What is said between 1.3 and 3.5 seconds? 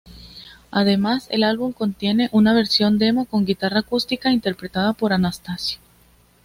álbum contiene una versión demo con